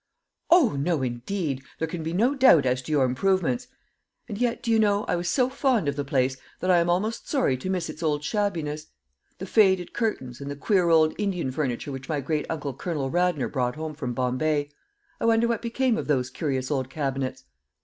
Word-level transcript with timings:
"O 0.49 0.69
no, 0.71 1.03
indeed. 1.03 1.61
There 1.77 1.87
can 1.87 2.01
be 2.01 2.11
no 2.11 2.33
doubt 2.33 2.65
as 2.65 2.81
to 2.81 2.91
your 2.91 3.05
improvements. 3.05 3.67
And 4.27 4.35
yet, 4.35 4.63
do 4.63 4.71
you 4.71 4.79
know, 4.79 5.03
I 5.03 5.15
was 5.15 5.29
so 5.29 5.47
fond 5.47 5.87
of 5.87 5.95
the 5.95 6.03
place, 6.03 6.37
that 6.59 6.71
I 6.71 6.79
am 6.79 6.89
almost 6.89 7.29
sorry 7.29 7.55
to 7.57 7.69
miss 7.69 7.87
its 7.87 8.01
old 8.01 8.23
shabbiness 8.23 8.87
the 9.37 9.45
faded 9.45 9.93
curtains, 9.93 10.41
and 10.41 10.49
the 10.49 10.55
queer 10.55 10.89
Indian 11.19 11.51
furniture 11.51 11.91
which 11.91 12.09
my 12.09 12.19
great 12.19 12.47
uncle 12.49 12.73
Colonel 12.73 13.11
Radnor, 13.11 13.47
brought 13.47 13.75
home 13.75 13.93
from 13.93 14.13
Bombay. 14.15 14.71
I 15.19 15.25
wonder 15.25 15.47
what 15.47 15.61
became 15.61 15.99
of 15.99 16.07
those 16.07 16.31
curious 16.31 16.71
old 16.71 16.89
cabinets?" 16.89 17.43